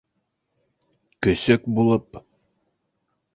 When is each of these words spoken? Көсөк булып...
Көсөк 1.27 1.67
булып... 1.77 2.19